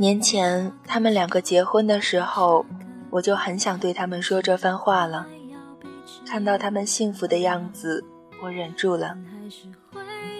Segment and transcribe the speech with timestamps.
[0.00, 2.64] 年前他们两个结婚的时候，
[3.10, 5.26] 我就很想对他们说这番话了。
[6.24, 8.02] 看到他们幸福的样子，
[8.42, 9.14] 我忍住了。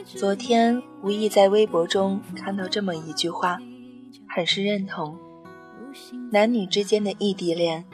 [0.06, 3.58] 昨天无意在微博中看到这么一句话，
[4.26, 5.18] 很是认同：
[6.32, 7.84] 男女之间的异地恋，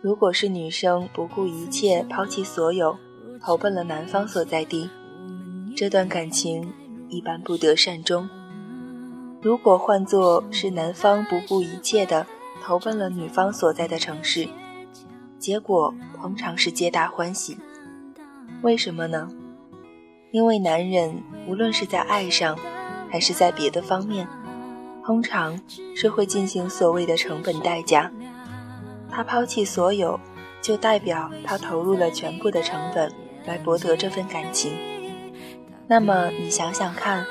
[0.00, 2.96] 如果是女生不顾一切抛弃所有，
[3.42, 4.88] 投奔了男方所在地，
[5.76, 6.72] 这段感情
[7.08, 8.30] 一般不得善终。
[9.42, 12.26] 如果换作是男方不顾一切的
[12.62, 14.46] 投奔了女方所在的城市，
[15.38, 17.56] 结果通常是皆大欢喜。
[18.60, 19.30] 为什么呢？
[20.30, 22.58] 因为男人无论是在爱上，
[23.08, 24.28] 还是在别的方面，
[25.06, 25.58] 通常
[25.96, 28.12] 是会进行所谓的成本代价。
[29.10, 30.20] 他抛弃所有，
[30.60, 33.10] 就代表他投入了全部的成本
[33.46, 34.74] 来博得这份感情。
[35.86, 37.24] 那么你想想看。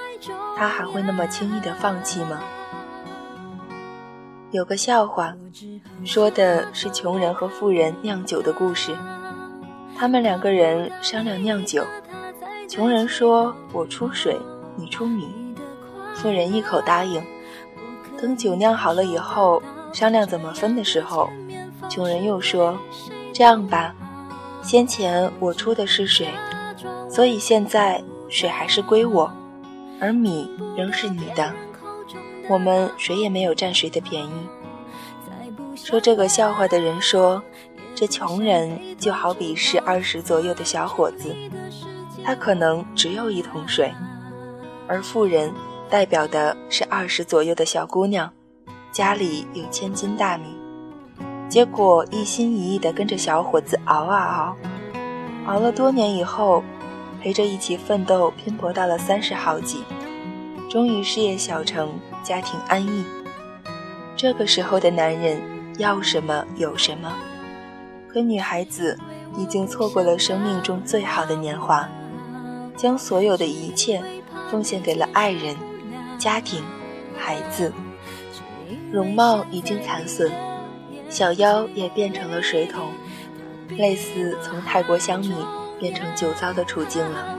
[0.60, 2.38] 他还会那么轻易的放弃吗？
[4.52, 5.34] 有个笑话，
[6.04, 8.94] 说的是穷人和富人酿酒的故事。
[9.98, 11.86] 他们两个人商量酿酒，
[12.68, 14.38] 穷人说：“我出水，
[14.76, 15.30] 你出米。”
[16.14, 17.24] 富人一口答应。
[18.20, 19.64] 等酒酿好了以后，
[19.94, 21.30] 商量怎么分的时候，
[21.90, 22.78] 穷人又说
[23.32, 23.96] ：“这样吧，
[24.62, 26.28] 先前我出的是水，
[27.10, 29.32] 所以现在水还是归我。”
[30.00, 31.54] 而米仍是你的，
[32.50, 34.32] 我们谁也没有占谁的便宜。
[35.76, 37.42] 说这个笑话的人说，
[37.94, 41.36] 这穷人就好比是二十左右的小伙子，
[42.24, 43.90] 他可能只有一桶水；
[44.88, 45.52] 而富人
[45.90, 48.32] 代表的是二十左右的小姑娘，
[48.92, 50.58] 家里有千斤大米。
[51.50, 54.56] 结果一心一意地跟着小伙子熬啊
[55.46, 56.64] 熬，熬了多年以后。
[57.22, 59.84] 陪着一起奋斗拼搏到了三十好几，
[60.70, 63.04] 终于事业小成，家庭安逸。
[64.16, 65.42] 这个时候的男人
[65.78, 67.14] 要什么有什么，
[68.08, 68.98] 可女孩子
[69.38, 71.88] 已经错过了生命中最好的年华，
[72.76, 74.02] 将所有的一切
[74.50, 75.56] 奉献给了爱人、
[76.18, 76.64] 家庭、
[77.18, 77.72] 孩子，
[78.92, 80.32] 容貌已经残损，
[81.10, 82.90] 小腰也变成了水桶，
[83.78, 85.36] 类似从泰国香米。
[85.80, 87.36] 变成酒糟的处境了。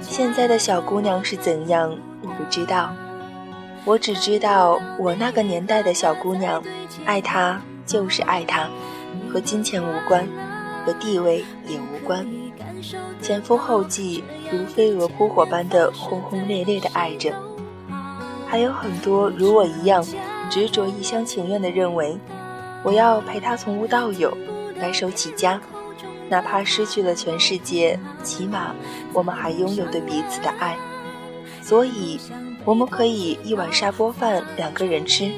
[0.00, 2.90] 现在的小姑娘是怎样，我不知道。
[3.84, 6.62] 我只知道，我那个年代的小姑娘，
[7.04, 8.68] 爱他就是爱他，
[9.30, 10.26] 和金钱无关，
[10.84, 12.26] 和地位也无关，
[13.22, 17.32] 前赴后继，如飞蛾扑火般的轰轰烈烈的爱着。
[18.46, 20.04] 还有很多如我一样，
[20.50, 22.18] 执着一厢情愿的认为，
[22.82, 24.36] 我要陪他从无到有，
[24.80, 25.60] 白手起家。
[26.28, 28.74] 哪怕失去了全世界，起码
[29.12, 30.76] 我们还拥有对彼此的爱，
[31.62, 32.20] 所以
[32.64, 35.32] 我们可以一碗砂锅饭两个人吃。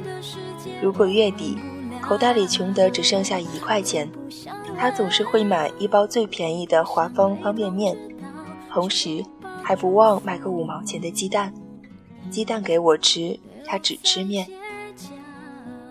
[0.83, 1.57] 如果月底
[2.01, 4.11] 口袋里穷得只剩下一块钱，
[4.77, 7.97] 他总是会买一包最便宜的华丰方便面，
[8.73, 9.25] 同时
[9.63, 11.53] 还不忘买个五毛钱的鸡蛋。
[12.31, 14.47] 鸡蛋给我吃，他只吃面。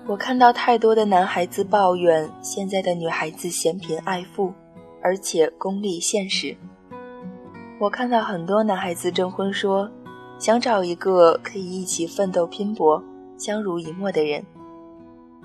[0.07, 4.51] 我看到太多的男孩子抱怨现在的女孩子嫌贫爱富。
[5.01, 6.55] 而且功利现实，
[7.79, 9.89] 我看到很多男孩子征婚说，
[10.37, 13.01] 想找一个可以一起奋斗拼搏、
[13.37, 14.45] 相濡以沫的人。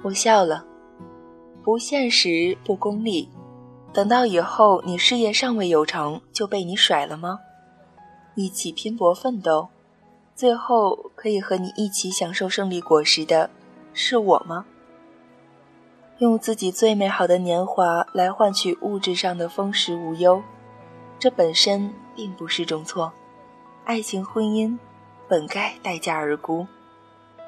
[0.03, 0.65] 我笑了，
[1.63, 3.29] 不现实不功利，
[3.93, 7.39] 等到以后你事业尚未有成就被你甩了吗？
[8.35, 9.69] 一起拼搏奋斗，
[10.35, 13.49] 最后可以和你一起享受胜利果实的，
[13.93, 14.67] 是我吗？
[16.19, 20.41] 用自己最美好的年华来换取物质上的丰实无忧，
[21.19, 23.13] 这本身并不是种错。
[23.85, 24.79] 爱情婚姻
[25.29, 26.69] 本该待价而沽，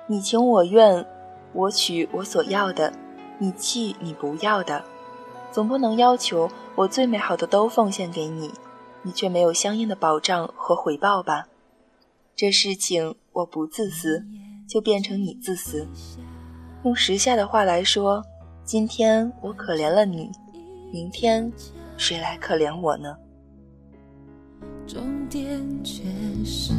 [0.08, 1.06] 你情我愿，
[1.52, 2.92] 我取我所要的，
[3.38, 4.84] 你弃你不要的，
[5.52, 8.52] 总不能要求我最美好的都奉献给你，
[9.02, 11.46] 你却没有相应的保障和回报吧？
[12.34, 14.26] 这事情我不自私，
[14.68, 15.86] 就变成你自私。
[16.82, 18.24] 用时下的话来说。
[18.66, 20.28] 今天我可怜了你，
[20.90, 21.52] 明天
[21.96, 23.16] 谁来可怜我呢？
[24.88, 26.02] 终点却
[26.44, 26.72] 是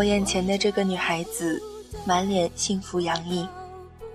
[0.00, 1.62] 我眼前的这个女孩子，
[2.06, 3.46] 满脸幸福洋溢，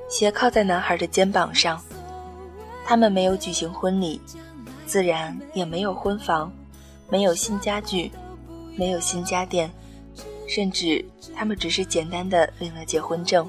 [0.10, 1.80] 斜靠在男孩的肩膀上。
[2.84, 4.20] 他们没有举行婚礼，
[4.88, 6.52] 自然也没有婚房，
[7.08, 8.12] 没有新家具，
[8.76, 9.70] 没有新家电，
[10.48, 11.06] 甚至
[11.36, 13.48] 他们只是简单的领了结婚证，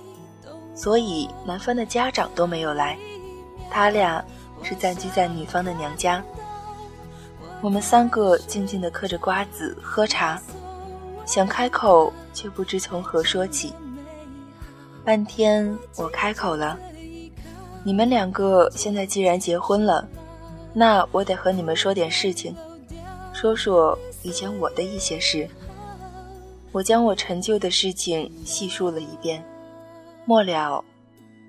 [0.75, 2.99] 所以男方的家长都没有来，
[3.71, 4.23] 他俩
[4.63, 6.23] 是暂居在女方的娘家。
[7.63, 10.39] 我们三个静静的嗑着瓜子喝茶，
[11.25, 13.73] 想开口却不知从何说起。
[15.03, 16.79] 半天，我开口了。
[17.83, 20.07] 你们两个现在既然结婚了，
[20.75, 22.55] 那我得和你们说点事情，
[23.33, 25.49] 说说以前我的一些事。
[26.73, 29.43] 我将我陈旧的事情细述了一遍，
[30.27, 30.85] 末了，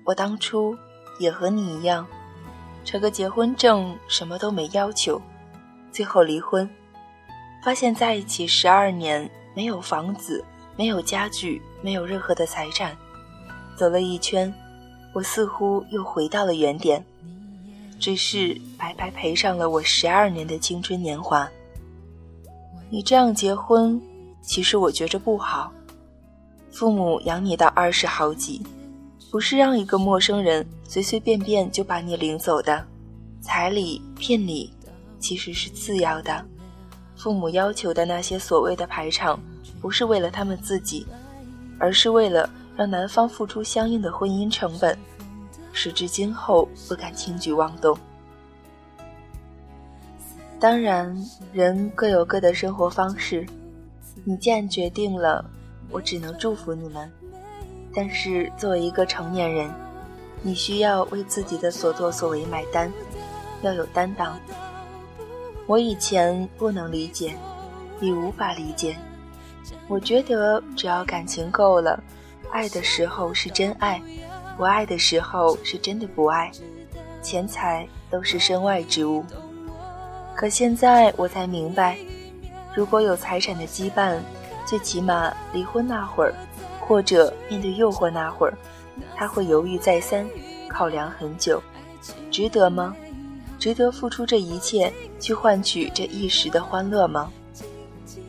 [0.06, 0.74] 我当初
[1.18, 2.06] 也和你一样，
[2.82, 5.20] 扯个结婚证，什么都没要求，
[5.92, 6.66] 最后离婚，
[7.62, 10.42] 发现在一起十二年，没有房子，
[10.78, 12.96] 没有家具，没有任何的财产，
[13.76, 14.54] 走了一圈。
[15.12, 17.04] 我似乎又回到了原点，
[17.98, 21.50] 只是白白赔上了我十二年的青春年华。
[22.88, 24.00] 你这样结婚，
[24.40, 25.72] 其实我觉着不好。
[26.70, 28.62] 父母养你到二十好几，
[29.32, 32.86] 不是让一个陌生人随随便便就把你领走的。
[33.40, 34.72] 彩礼、聘礼
[35.18, 36.46] 其实是次要的，
[37.18, 39.38] 父母要求的那些所谓的排场，
[39.80, 41.06] 不是为了他们自己，
[41.78, 42.48] 而是为了。
[42.78, 44.96] 让男方付出相应的婚姻成本，
[45.72, 47.98] 使至今后不敢轻举妄动。
[50.60, 51.12] 当然，
[51.52, 53.44] 人各有各的生活方式。
[54.22, 55.44] 你既然决定了，
[55.90, 57.10] 我只能祝福你们。
[57.92, 59.68] 但是，作为一个成年人，
[60.40, 62.92] 你需要为自己的所作所为买单，
[63.62, 64.38] 要有担当。
[65.68, 67.36] 我以前不能理解，
[68.00, 68.96] 也无法理解。
[69.86, 72.02] 我觉得，只要感情够了。
[72.50, 74.00] 爱的时候是真爱，
[74.56, 76.50] 不爱的时候是真的不爱，
[77.20, 79.22] 钱财都是身外之物。
[80.34, 81.98] 可现在我才明白，
[82.74, 84.16] 如果有财产的羁绊，
[84.64, 86.32] 最起码离婚那会儿，
[86.80, 88.56] 或者面对诱惑那会儿，
[89.14, 90.26] 他会犹豫再三，
[90.66, 91.62] 考量很久，
[92.30, 92.96] 值得吗？
[93.58, 97.30] 值得付出这一切去换取这一时的欢乐吗？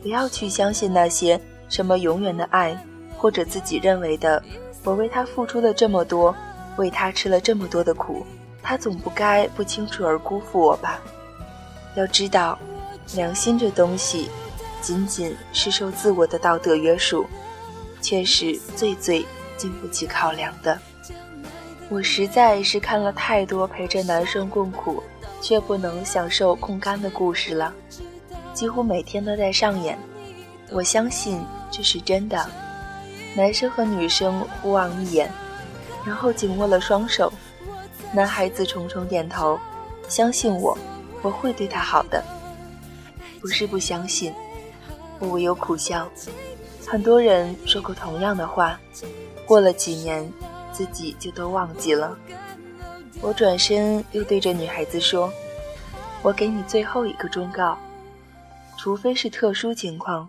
[0.02, 2.76] 不要去相信那些什么永远的爱。
[3.16, 4.42] 或者自己认为的，
[4.82, 6.34] 我为他付出了这么多，
[6.78, 8.24] 为他吃了这么多的苦，
[8.62, 10.98] 他总不该不清楚而辜负我吧？
[11.96, 12.58] 要知道，
[13.14, 14.30] 良心这东西，
[14.80, 17.26] 仅仅是受自我的道德约束，
[18.00, 19.26] 却是最最
[19.58, 20.78] 经不起考量的。
[21.90, 25.02] 我实在是看了太多陪着男生共苦，
[25.40, 27.72] 却不能享受空干的故事了，
[28.52, 29.98] 几乎每天都在上演。
[30.70, 32.46] 我相信这是真的。
[33.34, 35.30] 男生和女生互望一眼，
[36.04, 37.32] 然后紧握了双手。
[38.12, 39.58] 男孩子重重点头，
[40.08, 40.76] 相信我，
[41.22, 42.22] 我会对他好的。
[43.40, 44.34] 不是不相信，
[45.20, 46.08] 我唯有苦笑。
[46.86, 48.78] 很多人说过同样的话，
[49.46, 50.28] 过了几年，
[50.72, 52.18] 自己就都忘记了。
[53.20, 55.32] 我转身又对着女孩子说
[56.22, 57.78] ：“我给你最后一个忠告，
[58.78, 60.28] 除非是特殊情况，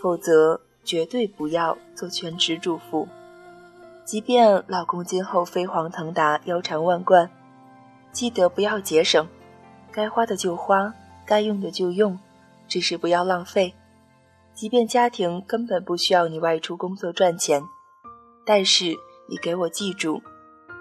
[0.00, 3.08] 否则。”绝对不要做全职主妇，
[4.04, 7.30] 即便老公今后飞黄腾达、腰缠万贯，
[8.12, 9.26] 记得不要节省，
[9.90, 10.92] 该花的就花，
[11.24, 12.18] 该用的就用，
[12.68, 13.74] 只是不要浪费。
[14.52, 17.62] 即便家庭根本不需要你外出工作赚钱，
[18.44, 18.94] 但是
[19.30, 20.22] 你给我记住，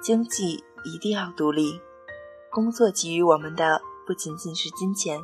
[0.01, 1.79] 经济一定要独立。
[2.49, 5.19] 工作给予我们的不仅仅是金钱，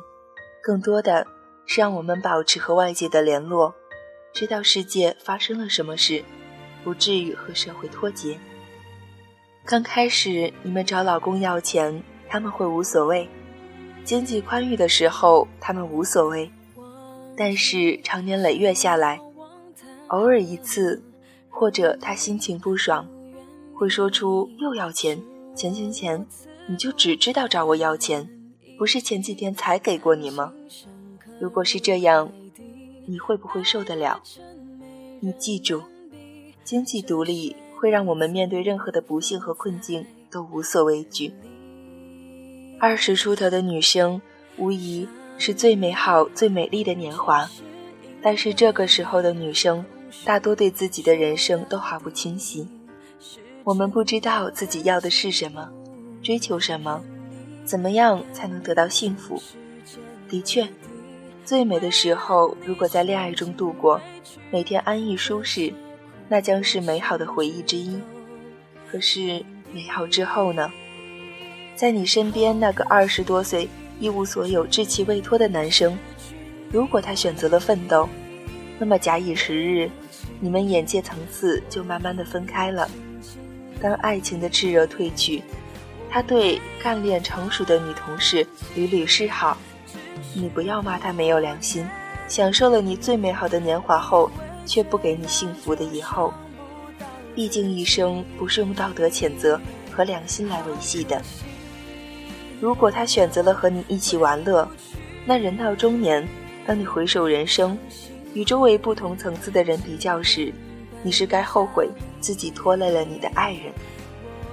[0.62, 1.26] 更多的
[1.66, 3.74] 是让我们保持和外界的联络。
[4.32, 6.24] 知道世界发生了什么事，
[6.84, 8.38] 不至于和社会脱节。
[9.64, 13.28] 刚开始你们找老公要钱，他们会无所谓；
[14.04, 16.50] 经济宽裕的时候，他们无所谓。
[17.36, 19.20] 但是长年累月下来，
[20.08, 21.02] 偶尔一次，
[21.48, 23.06] 或者他心情不爽，
[23.74, 25.22] 会说出又要钱，
[25.60, 26.26] 钱钱钱，
[26.66, 28.26] 你就只知道找我要钱，
[28.78, 30.54] 不是前几天才给过你吗？
[31.38, 32.32] 如果是这样，
[33.04, 34.22] 你会不会受得了？
[35.20, 35.82] 你记住，
[36.64, 41.34] 经济独立会让我们面对任何的不幸和困境都无所畏惧。
[42.78, 44.22] 二十出头的女生，
[44.56, 47.46] 无疑是最美好、最美丽的年华。
[48.22, 49.84] 但是这个时候的女生，
[50.24, 52.66] 大多对自己的人生都毫不清晰。
[53.62, 55.68] 我们不知道自己要的是什么，
[56.22, 57.02] 追求什么，
[57.64, 59.40] 怎么样才能得到幸福？
[60.28, 60.66] 的确，
[61.44, 64.00] 最美的时候，如果在恋爱中度过，
[64.50, 65.72] 每天安逸舒适，
[66.28, 67.98] 那将是美好的回忆之一。
[68.90, 70.70] 可是，美好之后呢？
[71.76, 75.96] 在你身边那个二十多岁一无所有、稚气未脱的男生，
[76.72, 78.08] 如果他选择了奋斗，
[78.78, 79.90] 那么假以时日，
[80.40, 82.88] 你们眼界层次就慢慢的分开了。
[83.82, 85.42] 当爱情的炽热褪去，
[86.10, 89.56] 他对干练成熟的女同事屡屡示好，
[90.34, 91.86] 你不要骂他没有良心，
[92.28, 94.30] 享受了你最美好的年华后，
[94.66, 96.32] 却不给你幸福的以后。
[97.34, 99.58] 毕竟一生不是用道德谴责
[99.92, 101.22] 和良心来维系的。
[102.60, 104.68] 如果他选择了和你一起玩乐，
[105.24, 106.28] 那人到中年，
[106.66, 107.78] 当你回首人生，
[108.34, 110.52] 与周围不同层次的人比较时，
[111.02, 111.88] 你是该后悔
[112.20, 113.72] 自己拖累了你的爱人，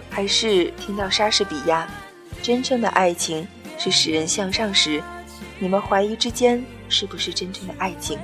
[0.09, 1.87] 还是听到莎士比亚
[2.41, 3.47] “真正的爱情
[3.77, 5.01] 是使人向上”时，
[5.59, 8.17] 你们怀疑之间是不是真正的爱情？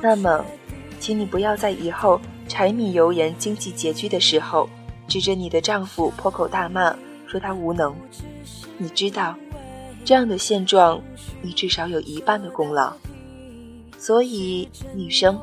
[0.00, 0.44] 那么，
[1.00, 4.68] 请你不要在以后柴米油盐、经济拮据的时候，
[5.08, 6.94] 指着你的丈夫破口大骂，
[7.26, 7.94] 说他无能。
[8.78, 9.34] 你知道，
[10.04, 11.00] 这样的现状，
[11.42, 12.92] 你至少有一半的功劳。
[13.98, 15.40] 所以，女生，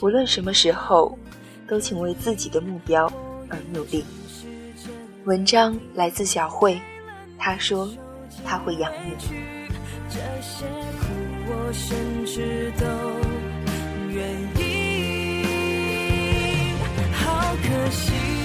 [0.00, 1.18] 无论什么时候，
[1.70, 3.06] 都请为自己的目标
[3.48, 4.04] 而努力。
[5.24, 6.80] 文章来自小慧，
[7.38, 7.88] 她说，
[8.44, 9.14] 她会养你。
[10.08, 10.66] 这些
[10.98, 11.06] 苦
[11.46, 12.84] 我甚至都
[14.12, 15.44] 愿意，
[17.12, 18.39] 好可惜。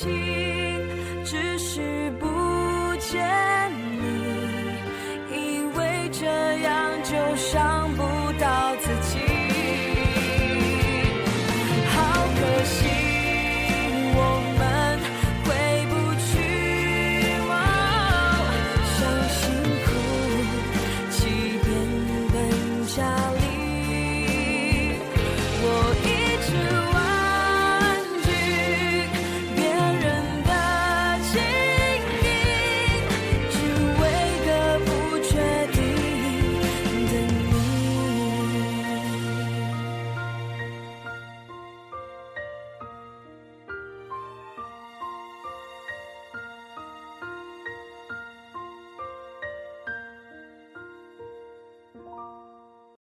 [0.00, 0.08] 情
[1.26, 2.26] 只是不
[2.98, 3.39] 见